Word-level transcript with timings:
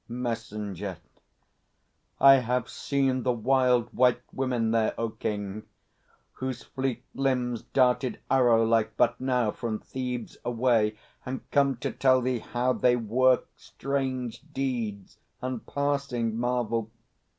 MESSENGER. 0.07 0.97
I 2.19 2.37
have 2.37 2.67
seen 2.67 3.21
the 3.21 3.33
Wild 3.33 3.89
White 3.93 4.23
Women 4.33 4.71
there, 4.71 4.95
O 4.99 5.09
King, 5.09 5.61
Whose 6.33 6.63
fleet 6.63 7.03
limbs 7.13 7.61
darted 7.61 8.19
arrow 8.31 8.65
like 8.65 8.97
but 8.97 9.21
now 9.21 9.51
From 9.51 9.77
Thebes 9.77 10.37
away, 10.43 10.97
and 11.23 11.41
come 11.51 11.77
to 11.77 11.91
tell 11.91 12.19
thee 12.19 12.39
how 12.39 12.73
They 12.73 12.95
work 12.95 13.47
strange 13.55 14.41
deeds 14.53 15.19
and 15.39 15.63
passing 15.67 16.35
marvel. 16.35 16.89